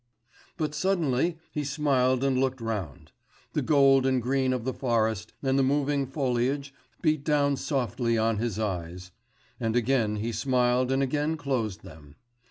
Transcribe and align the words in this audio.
but 0.57 0.73
suddenly 0.73 1.37
he 1.51 1.63
smiled 1.63 2.23
and 2.23 2.39
looked 2.39 2.59
round; 2.59 3.11
the 3.53 3.61
gold 3.61 4.03
and 4.03 4.19
green 4.19 4.51
of 4.51 4.63
the 4.65 4.73
forest, 4.73 5.33
and 5.43 5.59
the 5.59 5.63
moving 5.63 6.07
foliage 6.07 6.73
beat 7.03 7.23
down 7.23 7.55
softly 7.55 8.17
on 8.17 8.37
his 8.37 8.57
eyes 8.57 9.11
and 9.59 9.75
again 9.75 10.15
he 10.15 10.31
smiled 10.31 10.91
and 10.91 11.03
again 11.03 11.37
closed 11.37 11.83
them. 11.83 12.15